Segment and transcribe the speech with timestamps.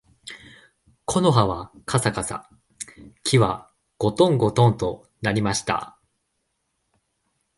[1.05, 2.49] 木の葉はかさかさ、
[3.23, 3.69] 木は
[3.99, 5.95] ごとんごとんと鳴りました